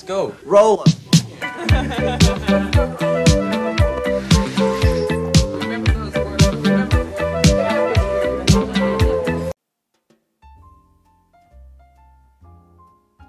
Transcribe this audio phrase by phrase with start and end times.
[0.00, 0.32] Let's go.
[0.46, 0.78] Roll.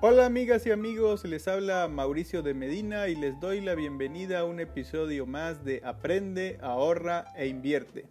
[0.02, 4.44] Hola amigas y amigos, les habla Mauricio de Medina y les doy la bienvenida a
[4.46, 8.06] un episodio más de Aprende, ahorra e invierte.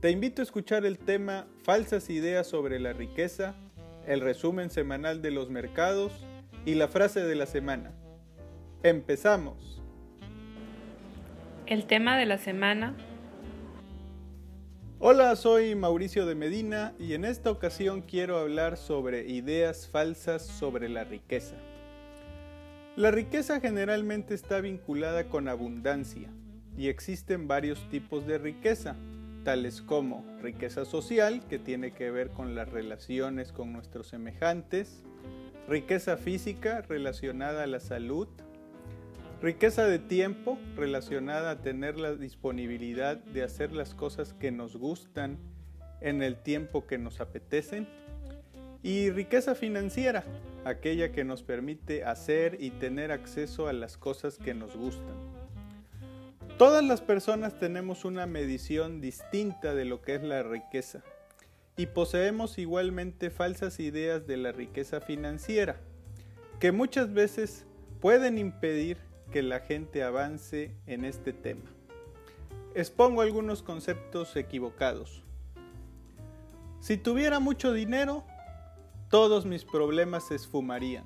[0.00, 3.54] Te invito a escuchar el tema Falsas ideas sobre la riqueza,
[4.06, 6.12] el resumen semanal de los mercados
[6.64, 7.92] y la frase de la semana.
[8.82, 9.82] Empezamos.
[11.66, 12.96] El tema de la semana.
[14.98, 20.88] Hola, soy Mauricio de Medina y en esta ocasión quiero hablar sobre ideas falsas sobre
[20.88, 21.56] la riqueza.
[22.96, 26.28] La riqueza generalmente está vinculada con abundancia
[26.76, 28.96] y existen varios tipos de riqueza,
[29.44, 35.02] tales como riqueza social, que tiene que ver con las relaciones con nuestros semejantes,
[35.70, 38.26] riqueza física relacionada a la salud,
[39.40, 45.38] riqueza de tiempo relacionada a tener la disponibilidad de hacer las cosas que nos gustan
[46.00, 47.88] en el tiempo que nos apetecen,
[48.82, 50.24] y riqueza financiera,
[50.64, 55.14] aquella que nos permite hacer y tener acceso a las cosas que nos gustan.
[56.58, 61.04] Todas las personas tenemos una medición distinta de lo que es la riqueza
[61.76, 65.80] y poseemos igualmente falsas ideas de la riqueza financiera,
[66.58, 67.64] que muchas veces
[68.00, 68.98] pueden impedir
[69.30, 71.70] que la gente avance en este tema.
[72.74, 75.22] Expongo algunos conceptos equivocados.
[76.80, 78.24] Si tuviera mucho dinero,
[79.08, 81.04] todos mis problemas se esfumarían.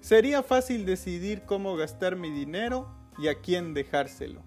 [0.00, 4.42] Sería fácil decidir cómo gastar mi dinero y a quién dejárselo.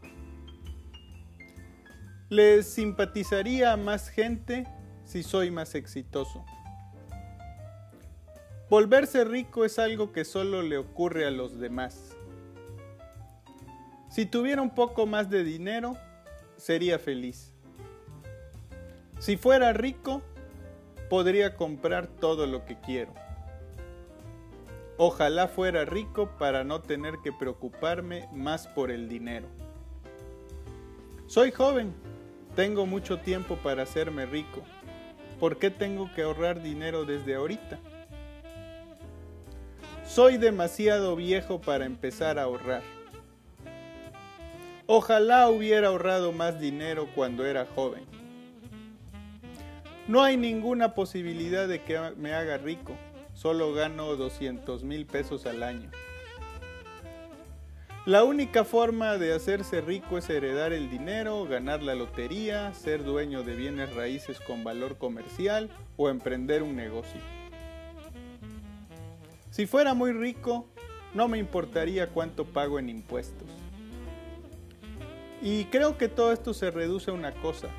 [2.29, 4.65] Les simpatizaría a más gente
[5.03, 6.43] si soy más exitoso.
[8.67, 12.15] Volverse rico es algo que solo le ocurre a los demás.
[14.09, 15.97] Si tuviera un poco más de dinero,
[16.57, 17.53] sería feliz.
[19.19, 20.23] Si fuera rico,
[21.11, 23.13] podría comprar todo lo que quiero.
[24.97, 29.47] Ojalá fuera rico para no tener que preocuparme más por el dinero.
[31.27, 31.93] Soy joven,
[32.55, 34.61] tengo mucho tiempo para hacerme rico.
[35.39, 37.77] ¿Por qué tengo que ahorrar dinero desde ahorita?
[40.07, 42.81] Soy demasiado viejo para empezar a ahorrar.
[44.87, 48.05] Ojalá hubiera ahorrado más dinero cuando era joven.
[50.07, 52.95] No hay ninguna posibilidad de que me haga rico.
[53.33, 55.89] Solo gano 200 mil pesos al año.
[58.05, 63.41] La única forma de hacerse rico es heredar el dinero, ganar la lotería, ser dueño
[63.41, 67.19] de bienes raíces con valor comercial o emprender un negocio.
[69.49, 70.67] Si fuera muy rico,
[71.15, 73.47] no me importaría cuánto pago en impuestos.
[75.41, 77.69] Y creo que todo esto se reduce a una cosa.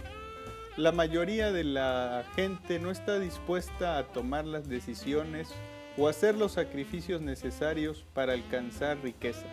[0.76, 5.54] La mayoría de la gente no está dispuesta a tomar las decisiones
[5.96, 9.46] o hacer los sacrificios necesarios para alcanzar riqueza.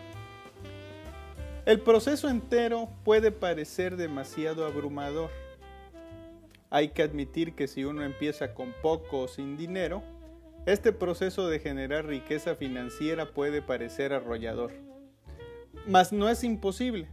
[1.66, 5.30] El proceso entero puede parecer demasiado abrumador.
[6.70, 10.04] Hay que admitir que si uno empieza con poco o sin dinero,
[10.66, 14.74] este proceso de generar riqueza financiera puede parecer arrollador.
[15.88, 17.08] Mas no es imposible.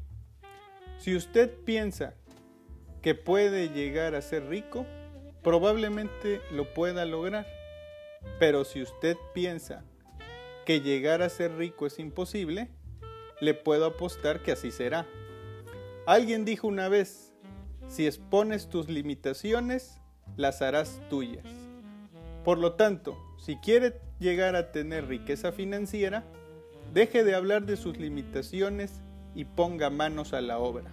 [0.99, 2.15] Si usted piensa
[3.03, 4.85] que puede llegar a ser rico,
[5.45, 7.47] probablemente lo pueda lograr.
[8.41, 9.85] Pero si usted piensa
[10.67, 12.69] que llegar a ser rico es imposible,
[13.41, 15.07] le puedo apostar que así será.
[16.07, 17.33] Alguien dijo una vez,
[17.89, 20.01] si expones tus limitaciones,
[20.37, 21.47] las harás tuyas.
[22.45, 26.25] Por lo tanto, si quiere llegar a tener riqueza financiera,
[26.93, 29.01] deje de hablar de sus limitaciones
[29.35, 30.91] y ponga manos a la obra.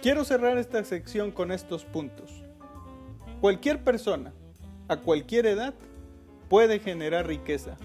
[0.00, 2.42] Quiero cerrar esta sección con estos puntos.
[3.40, 4.32] Cualquier persona,
[4.88, 5.74] a cualquier edad,
[6.48, 7.76] puede generar riqueza,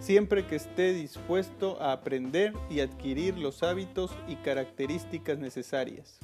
[0.00, 6.18] siempre que esté dispuesto a aprender y adquirir los hábitos y características necesarias.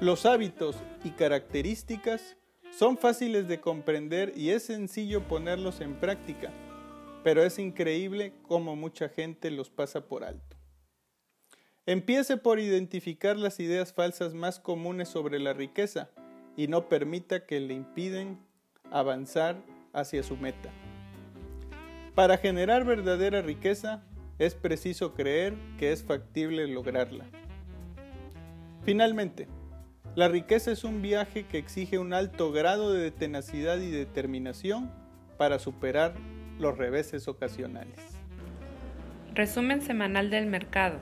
[0.00, 2.36] Los hábitos y características
[2.70, 6.52] son fáciles de comprender y es sencillo ponerlos en práctica,
[7.24, 10.56] pero es increíble cómo mucha gente los pasa por alto.
[11.84, 16.10] Empiece por identificar las ideas falsas más comunes sobre la riqueza
[16.56, 18.38] y no permita que le impiden
[18.90, 19.56] avanzar
[19.92, 20.70] hacia su meta.
[22.18, 24.02] Para generar verdadera riqueza
[24.40, 27.26] es preciso creer que es factible lograrla.
[28.82, 29.46] Finalmente,
[30.16, 34.90] la riqueza es un viaje que exige un alto grado de tenacidad y determinación
[35.36, 36.14] para superar
[36.58, 38.00] los reveses ocasionales.
[39.36, 40.98] Resumen semanal del mercado.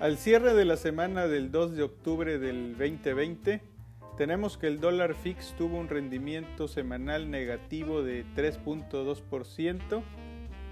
[0.00, 3.60] Al cierre de la semana del 2 de octubre del 2020,
[4.16, 10.02] tenemos que el dólar fix tuvo un rendimiento semanal negativo de 3.2%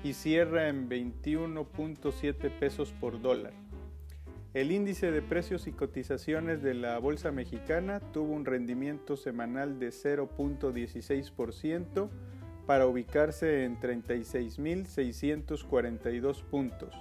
[0.03, 3.53] y cierra en 21.7 pesos por dólar.
[4.55, 9.89] El índice de precios y cotizaciones de la Bolsa Mexicana tuvo un rendimiento semanal de
[9.89, 12.11] 0.16%
[12.67, 16.95] para ubicarse en 36.642 puntos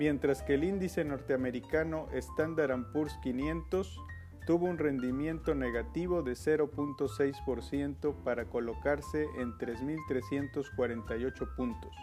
[0.00, 4.00] mientras que el índice norteamericano Standard Poor's 500
[4.46, 11.94] tuvo un rendimiento negativo de 0.6% para colocarse en 3.348 puntos.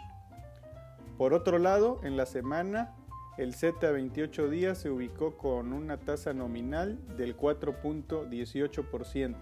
[1.18, 2.94] Por otro lado, en la semana,
[3.36, 9.34] el Z 28 días se ubicó con una tasa nominal del 4.18%.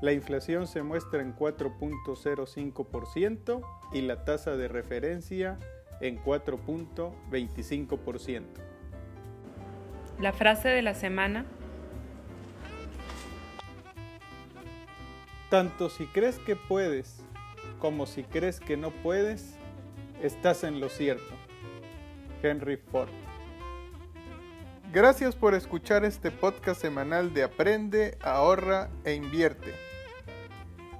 [0.00, 3.60] La inflación se muestra en 4.05%
[3.92, 5.58] y la tasa de referencia
[6.00, 8.44] en 4.25%.
[10.18, 11.44] La frase de la semana.
[15.50, 17.22] Tanto si crees que puedes
[17.80, 19.56] como si crees que no puedes,
[20.22, 21.34] estás en lo cierto.
[22.42, 23.10] Henry Ford.
[24.92, 29.72] Gracias por escuchar este podcast semanal de Aprende, ahorra e invierte.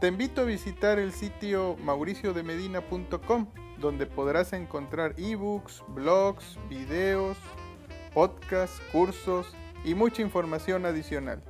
[0.00, 3.46] Te invito a visitar el sitio mauriciodemedina.com
[3.78, 7.36] donde podrás encontrar ebooks, blogs, videos,
[8.14, 11.42] podcasts, cursos y mucha información adicional.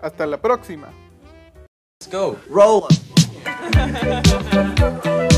[0.00, 0.88] Hasta la próxima.
[2.00, 2.36] Let's go.
[2.48, 2.86] Roll.